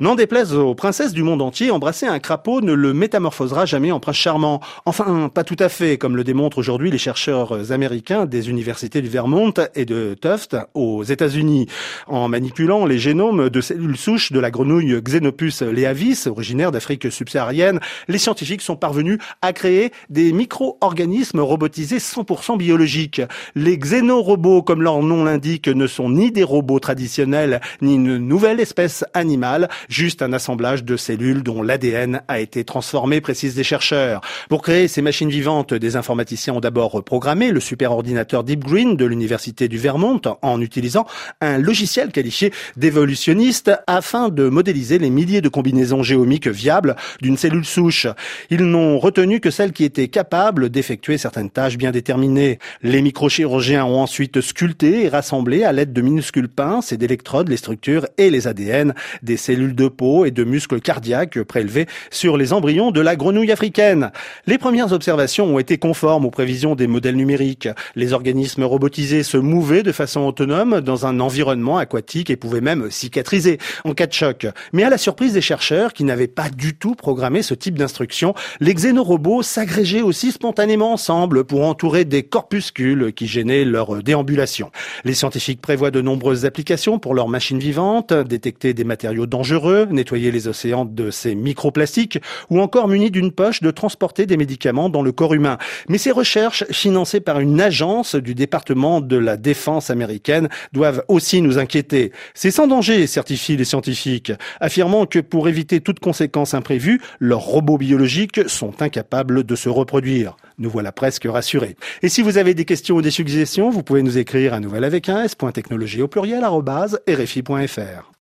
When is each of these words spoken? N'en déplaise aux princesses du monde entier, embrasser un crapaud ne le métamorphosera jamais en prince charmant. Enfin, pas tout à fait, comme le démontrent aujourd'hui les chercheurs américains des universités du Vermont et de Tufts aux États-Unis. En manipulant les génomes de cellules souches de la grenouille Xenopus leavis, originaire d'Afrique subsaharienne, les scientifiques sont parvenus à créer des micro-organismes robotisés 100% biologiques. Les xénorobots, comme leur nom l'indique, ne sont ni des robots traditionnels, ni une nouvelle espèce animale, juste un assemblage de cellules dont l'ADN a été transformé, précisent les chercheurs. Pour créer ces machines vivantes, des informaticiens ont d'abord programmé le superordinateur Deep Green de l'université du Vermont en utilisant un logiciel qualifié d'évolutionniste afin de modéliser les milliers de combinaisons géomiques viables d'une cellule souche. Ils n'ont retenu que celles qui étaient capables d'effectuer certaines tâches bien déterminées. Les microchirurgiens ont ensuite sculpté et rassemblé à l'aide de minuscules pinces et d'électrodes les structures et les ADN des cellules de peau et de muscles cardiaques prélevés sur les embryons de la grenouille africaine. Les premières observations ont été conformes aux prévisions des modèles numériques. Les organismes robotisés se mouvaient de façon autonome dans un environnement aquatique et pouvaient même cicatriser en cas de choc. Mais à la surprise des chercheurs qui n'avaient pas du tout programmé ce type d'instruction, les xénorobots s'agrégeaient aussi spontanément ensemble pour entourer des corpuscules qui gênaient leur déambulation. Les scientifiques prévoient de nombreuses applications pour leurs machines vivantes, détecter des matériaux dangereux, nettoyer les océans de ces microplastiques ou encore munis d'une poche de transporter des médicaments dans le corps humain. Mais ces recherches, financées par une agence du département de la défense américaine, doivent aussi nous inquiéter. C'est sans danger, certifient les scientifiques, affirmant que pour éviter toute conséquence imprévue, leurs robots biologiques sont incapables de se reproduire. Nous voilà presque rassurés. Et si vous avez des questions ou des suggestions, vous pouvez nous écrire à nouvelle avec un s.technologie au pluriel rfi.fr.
N'en 0.00 0.14
déplaise 0.14 0.54
aux 0.54 0.76
princesses 0.76 1.12
du 1.12 1.24
monde 1.24 1.42
entier, 1.42 1.72
embrasser 1.72 2.06
un 2.06 2.20
crapaud 2.20 2.60
ne 2.60 2.72
le 2.72 2.94
métamorphosera 2.94 3.66
jamais 3.66 3.90
en 3.90 3.98
prince 3.98 4.14
charmant. 4.14 4.60
Enfin, 4.86 5.28
pas 5.28 5.42
tout 5.42 5.56
à 5.58 5.68
fait, 5.68 5.98
comme 5.98 6.14
le 6.14 6.22
démontrent 6.22 6.58
aujourd'hui 6.58 6.92
les 6.92 6.98
chercheurs 6.98 7.72
américains 7.72 8.24
des 8.24 8.48
universités 8.48 9.02
du 9.02 9.08
Vermont 9.08 9.52
et 9.74 9.84
de 9.84 10.14
Tufts 10.14 10.54
aux 10.74 11.02
États-Unis. 11.02 11.66
En 12.06 12.28
manipulant 12.28 12.86
les 12.86 13.00
génomes 13.00 13.50
de 13.50 13.60
cellules 13.60 13.96
souches 13.96 14.30
de 14.30 14.38
la 14.38 14.52
grenouille 14.52 15.02
Xenopus 15.02 15.62
leavis, 15.62 16.28
originaire 16.28 16.70
d'Afrique 16.70 17.10
subsaharienne, 17.10 17.80
les 18.06 18.18
scientifiques 18.18 18.62
sont 18.62 18.76
parvenus 18.76 19.18
à 19.42 19.52
créer 19.52 19.90
des 20.10 20.32
micro-organismes 20.32 21.40
robotisés 21.40 21.98
100% 21.98 22.56
biologiques. 22.56 23.20
Les 23.56 23.76
xénorobots, 23.76 24.62
comme 24.62 24.82
leur 24.82 25.02
nom 25.02 25.24
l'indique, 25.24 25.66
ne 25.66 25.88
sont 25.88 26.08
ni 26.08 26.30
des 26.30 26.44
robots 26.44 26.78
traditionnels, 26.78 27.60
ni 27.82 27.96
une 27.96 28.18
nouvelle 28.18 28.60
espèce 28.60 29.04
animale, 29.12 29.68
juste 29.88 30.22
un 30.22 30.32
assemblage 30.32 30.84
de 30.84 30.96
cellules 30.96 31.42
dont 31.42 31.62
l'ADN 31.62 32.22
a 32.28 32.40
été 32.40 32.64
transformé, 32.64 33.20
précisent 33.20 33.56
les 33.56 33.64
chercheurs. 33.64 34.20
Pour 34.48 34.62
créer 34.62 34.88
ces 34.88 35.02
machines 35.02 35.30
vivantes, 35.30 35.74
des 35.74 35.96
informaticiens 35.96 36.54
ont 36.54 36.60
d'abord 36.60 37.02
programmé 37.04 37.50
le 37.50 37.60
superordinateur 37.60 38.44
Deep 38.44 38.64
Green 38.64 38.96
de 38.96 39.04
l'université 39.04 39.68
du 39.68 39.78
Vermont 39.78 40.20
en 40.42 40.60
utilisant 40.60 41.06
un 41.40 41.58
logiciel 41.58 42.12
qualifié 42.12 42.52
d'évolutionniste 42.76 43.70
afin 43.86 44.28
de 44.28 44.48
modéliser 44.48 44.98
les 44.98 45.10
milliers 45.10 45.40
de 45.40 45.48
combinaisons 45.48 46.02
géomiques 46.02 46.48
viables 46.48 46.96
d'une 47.20 47.36
cellule 47.36 47.64
souche. 47.64 48.06
Ils 48.50 48.64
n'ont 48.64 48.98
retenu 48.98 49.40
que 49.40 49.50
celles 49.50 49.72
qui 49.72 49.84
étaient 49.84 50.08
capables 50.08 50.70
d'effectuer 50.70 51.18
certaines 51.18 51.50
tâches 51.50 51.78
bien 51.78 51.90
déterminées. 51.90 52.58
Les 52.82 53.02
microchirurgiens 53.02 53.84
ont 53.84 54.00
ensuite 54.00 54.40
sculpté 54.40 55.04
et 55.04 55.08
rassemblé 55.08 55.64
à 55.64 55.72
l'aide 55.72 55.92
de 55.92 56.02
minuscules 56.02 56.48
pinces 56.48 56.92
et 56.92 56.96
d'électrodes 56.96 57.48
les 57.48 57.56
structures 57.56 58.06
et 58.18 58.30
les 58.30 58.46
ADN 58.46 58.94
des 59.22 59.36
cellules 59.36 59.74
de 59.78 59.88
peau 59.88 60.24
et 60.24 60.30
de 60.30 60.44
muscles 60.44 60.80
cardiaques 60.80 61.42
prélevés 61.44 61.86
sur 62.10 62.36
les 62.36 62.52
embryons 62.52 62.90
de 62.90 63.00
la 63.00 63.16
grenouille 63.16 63.52
africaine. 63.52 64.10
Les 64.46 64.58
premières 64.58 64.92
observations 64.92 65.46
ont 65.46 65.58
été 65.58 65.78
conformes 65.78 66.26
aux 66.26 66.30
prévisions 66.30 66.74
des 66.74 66.88
modèles 66.88 67.16
numériques. 67.16 67.68
Les 67.94 68.12
organismes 68.12 68.64
robotisés 68.64 69.22
se 69.22 69.36
mouvaient 69.36 69.84
de 69.84 69.92
façon 69.92 70.22
autonome 70.22 70.80
dans 70.80 71.06
un 71.06 71.20
environnement 71.20 71.78
aquatique 71.78 72.28
et 72.28 72.36
pouvaient 72.36 72.60
même 72.60 72.90
cicatriser 72.90 73.58
en 73.84 73.94
cas 73.94 74.08
de 74.08 74.12
choc. 74.12 74.46
Mais 74.72 74.82
à 74.82 74.90
la 74.90 74.98
surprise 74.98 75.32
des 75.32 75.40
chercheurs 75.40 75.92
qui 75.92 76.02
n'avaient 76.02 76.26
pas 76.26 76.50
du 76.50 76.74
tout 76.74 76.96
programmé 76.96 77.42
ce 77.42 77.54
type 77.54 77.78
d'instruction, 77.78 78.34
les 78.60 78.74
xénorobots 78.74 79.42
s'agrégeaient 79.42 80.02
aussi 80.02 80.32
spontanément 80.32 80.92
ensemble 80.92 81.44
pour 81.44 81.64
entourer 81.64 82.04
des 82.04 82.24
corpuscules 82.24 83.12
qui 83.12 83.28
gênaient 83.28 83.64
leur 83.64 84.02
déambulation. 84.02 84.72
Les 85.04 85.14
scientifiques 85.14 85.60
prévoient 85.60 85.92
de 85.92 86.00
nombreuses 86.00 86.44
applications 86.44 86.98
pour 86.98 87.14
leurs 87.14 87.28
machines 87.28 87.60
vivantes, 87.60 88.12
détecter 88.12 88.74
des 88.74 88.84
matériaux 88.84 89.26
dangereux, 89.26 89.67
nettoyer 89.68 90.30
les 90.30 90.48
océans 90.48 90.84
de 90.84 91.10
ces 91.10 91.34
microplastiques 91.34 92.20
ou 92.50 92.60
encore 92.60 92.88
munis 92.88 93.10
d'une 93.10 93.32
poche 93.32 93.60
de 93.60 93.70
transporter 93.70 94.26
des 94.26 94.36
médicaments 94.36 94.88
dans 94.88 95.02
le 95.02 95.12
corps 95.12 95.34
humain. 95.34 95.58
Mais 95.88 95.98
ces 95.98 96.10
recherches, 96.10 96.64
financées 96.70 97.20
par 97.20 97.40
une 97.40 97.60
agence 97.60 98.14
du 98.14 98.34
département 98.34 99.00
de 99.00 99.16
la 99.16 99.36
défense 99.36 99.90
américaine, 99.90 100.48
doivent 100.72 101.04
aussi 101.08 101.42
nous 101.42 101.58
inquiéter. 101.58 102.12
C'est 102.34 102.50
sans 102.50 102.66
danger, 102.66 103.06
certifient 103.06 103.56
les 103.56 103.64
scientifiques, 103.64 104.32
affirmant 104.60 105.06
que 105.06 105.18
pour 105.18 105.48
éviter 105.48 105.80
toute 105.80 106.00
conséquence 106.00 106.54
imprévue, 106.54 107.00
leurs 107.20 107.40
robots 107.40 107.78
biologiques 107.78 108.48
sont 108.48 108.82
incapables 108.82 109.44
de 109.44 109.56
se 109.56 109.68
reproduire. 109.68 110.36
Nous 110.58 110.70
voilà 110.70 110.92
presque 110.92 111.26
rassurés. 111.26 111.76
Et 112.02 112.08
si 112.08 112.22
vous 112.22 112.38
avez 112.38 112.54
des 112.54 112.64
questions 112.64 112.96
ou 112.96 113.02
des 113.02 113.10
suggestions, 113.10 113.70
vous 113.70 113.82
pouvez 113.82 114.02
nous 114.02 114.18
écrire 114.18 114.54
à 114.54 114.60
nouvelle 114.60 114.84
avec 114.84 115.08
un 115.08 115.22
s.technologie 115.22 116.02
au 116.02 116.08
pluriel 116.08 116.44
rfi.fr. 116.44 118.12